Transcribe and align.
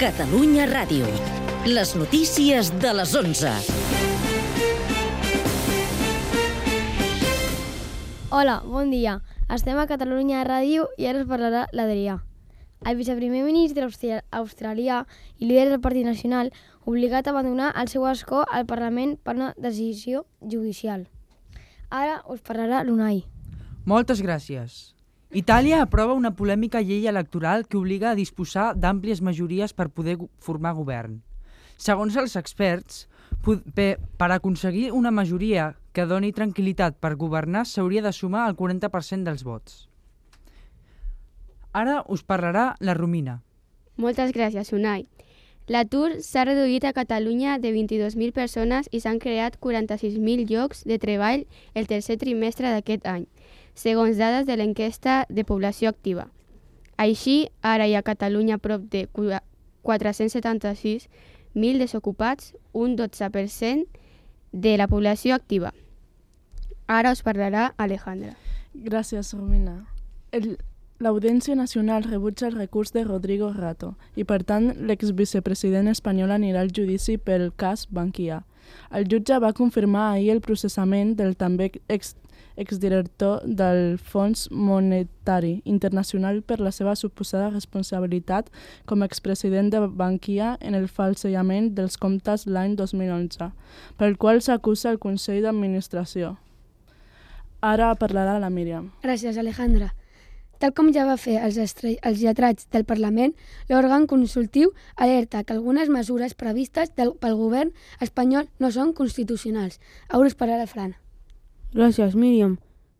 Catalunya 0.00 0.64
Ràdio. 0.64 1.04
Les 1.68 1.90
notícies 1.92 2.70
de 2.80 2.90
les 2.96 3.10
11. 3.12 3.50
Hola, 8.32 8.54
bon 8.64 8.88
dia. 8.88 9.18
Estem 9.52 9.76
a 9.76 9.84
Catalunya 9.90 10.40
Ràdio 10.48 10.86
i 10.96 11.04
ara 11.10 11.20
us 11.20 11.28
parlarà 11.28 11.66
l'Adrià. 11.76 12.14
El 12.88 12.96
viceprimer 12.96 13.42
ministre 13.44 13.84
australià 14.40 15.02
i 15.36 15.50
líder 15.50 15.66
del 15.68 15.82
Partit 15.84 16.08
Nacional 16.08 16.48
obligat 16.86 17.28
a 17.28 17.34
abandonar 17.36 17.74
el 17.76 17.92
seu 17.92 18.08
escó 18.08 18.46
al 18.48 18.64
Parlament 18.64 19.18
per 19.20 19.36
una 19.36 19.50
decisió 19.58 20.24
judicial. 20.40 21.10
Ara 21.90 22.22
us 22.24 22.40
parlarà 22.40 22.80
l'UNAI. 22.88 23.26
Moltes 23.84 24.24
gràcies. 24.24 24.94
Itàlia 25.30 25.78
aprova 25.84 26.16
una 26.18 26.32
polèmica 26.34 26.80
llei 26.82 27.04
electoral 27.06 27.62
que 27.70 27.78
obliga 27.78 28.08
a 28.10 28.18
disposar 28.18 28.72
d'àmplies 28.74 29.20
majories 29.22 29.70
per 29.72 29.86
poder 29.94 30.16
formar 30.42 30.72
govern. 30.74 31.20
Segons 31.78 32.16
els 32.18 32.34
experts, 32.34 33.04
per 33.46 34.30
aconseguir 34.34 34.90
una 34.90 35.12
majoria 35.14 35.76
que 35.94 36.08
doni 36.10 36.32
tranquil·litat 36.34 36.98
per 36.98 37.14
governar 37.14 37.62
s'hauria 37.62 38.02
de 38.02 38.12
sumar 38.12 38.48
el 38.50 38.56
40% 38.58 39.22
dels 39.22 39.46
vots. 39.46 39.86
Ara 41.72 42.02
us 42.10 42.26
parlarà 42.26 42.74
la 42.80 42.98
Romina. 42.98 43.38
Moltes 43.96 44.34
gràcies, 44.34 44.72
Unai. 44.74 45.06
L'atur 45.68 46.16
s'ha 46.20 46.44
reduït 46.44 46.84
a 46.84 46.92
Catalunya 46.92 47.58
de 47.58 47.70
22.000 47.72 48.32
persones 48.32 48.88
i 48.90 49.00
s'han 49.00 49.20
creat 49.22 49.58
46.000 49.60 50.48
llocs 50.50 50.82
de 50.84 50.98
treball 50.98 51.44
el 51.74 51.86
tercer 51.86 52.16
trimestre 52.18 52.70
d'aquest 52.72 53.06
any, 53.06 53.26
segons 53.74 54.16
dades 54.18 54.46
de 54.46 54.56
l'enquesta 54.56 55.26
de 55.28 55.44
població 55.44 55.88
activa. 55.90 56.28
Així, 56.96 57.48
ara 57.62 57.86
hi 57.86 57.94
ha 57.94 58.02
a 58.02 58.06
Catalunya 58.06 58.58
prop 58.58 58.82
de 58.90 59.06
cua- 59.06 59.44
476.000 59.82 61.78
desocupats, 61.78 62.54
un 62.72 62.96
12% 62.96 63.86
de 64.52 64.76
la 64.76 64.88
població 64.88 65.34
activa. 65.34 65.72
Ara 66.86 67.12
us 67.12 67.22
parlarà 67.22 67.74
Alejandra. 67.78 68.34
Gràcies, 68.74 69.32
Romina. 69.34 69.86
El, 70.32 70.58
L'Audiència 71.00 71.54
Nacional 71.56 72.02
rebutja 72.04 72.46
el 72.46 72.58
recurs 72.58 72.90
de 72.92 73.04
Rodrigo 73.04 73.46
Rato 73.54 73.94
i, 74.20 74.26
per 74.28 74.42
tant, 74.44 74.66
l'exvicepresident 74.84 75.86
espanyol 75.88 76.34
anirà 76.34 76.60
al 76.60 76.72
judici 76.76 77.14
pel 77.16 77.46
cas 77.56 77.86
Bankia. 77.88 78.42
El 78.92 79.06
jutge 79.08 79.38
va 79.40 79.54
confirmar 79.56 80.10
ahir 80.10 80.34
el 80.34 80.42
processament 80.44 81.14
del 81.16 81.38
també 81.40 81.70
ex, 81.88 82.12
exdirector 82.60 83.40
del 83.46 83.96
Fons 83.96 84.50
Monetari 84.52 85.62
Internacional 85.64 86.42
per 86.44 86.58
la 86.60 86.68
seva 86.68 86.92
suposada 86.92 87.48
responsabilitat 87.48 88.50
com 88.84 89.00
a 89.00 89.08
expresident 89.08 89.72
de 89.72 89.80
Bankia 89.86 90.58
en 90.60 90.76
el 90.76 90.84
falsejament 90.84 91.72
dels 91.80 91.96
comptes 91.96 92.44
l'any 92.44 92.76
2011, 92.76 93.48
pel 93.96 94.18
qual 94.20 94.44
s'acusa 94.44 94.92
el 94.92 95.00
Consell 95.00 95.40
d'Administració. 95.48 96.36
Ara 97.64 97.94
parlarà 97.96 98.36
la 98.36 98.52
Míriam. 98.52 98.92
Gràcies, 99.00 99.40
Alejandra. 99.40 99.94
Tal 100.60 100.74
com 100.76 100.90
ja 100.92 101.06
va 101.08 101.16
fer 101.16 101.38
els, 101.40 101.56
els 101.56 102.20
lletrats 102.20 102.66
del 102.68 102.84
Parlament, 102.84 103.32
l'òrgan 103.72 104.04
consultiu 104.06 104.74
alerta 104.96 105.40
que 105.42 105.54
algunes 105.56 105.88
mesures 105.88 106.36
previstes 106.36 106.92
del... 107.00 107.14
pel 107.16 107.38
govern 107.40 107.72
espanyol 108.04 108.50
no 108.60 108.68
són 108.70 108.92
constitucionals. 108.92 109.80
Ara 110.08 110.28
us 110.28 110.36
parlarà 110.36 110.68
Fran. 110.68 110.92
Gràcies, 111.72 112.12
Míriam. 112.14 112.58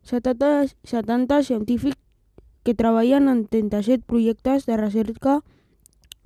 70, 0.09 0.73
70 0.89 1.43
científics 1.45 2.01
que 2.65 2.75
treballen 2.75 3.29
en 3.29 3.45
37 3.45 4.09
projectes 4.09 4.65
de 4.65 4.81
recerca 4.81 5.41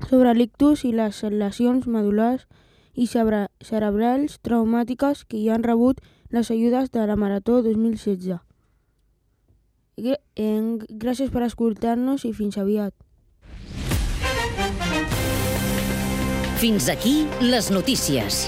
sobre 0.09 0.35
l'ictus 0.39 0.85
i 0.87 0.95
les 0.95 1.23
lesions 1.35 1.91
medulars 1.91 2.47
i 2.95 3.11
cerebrals 3.11 4.39
traumàtiques 4.47 5.27
que 5.27 5.41
hi 5.41 5.51
han 5.51 5.67
rebut 5.67 5.99
les 6.31 6.51
ajudes 6.55 6.91
de 6.95 7.07
la 7.11 7.17
Marató 7.19 7.63
2016. 7.63 8.39
Gr 9.97 10.19
gràcies 10.91 11.31
per 11.31 11.45
escoltar-nos 11.47 12.25
i 12.27 12.33
fins 12.35 12.59
aviat. 12.59 12.95
Fins 16.59 16.89
aquí 16.89 17.27
les 17.45 17.71
notícies. 17.71 18.47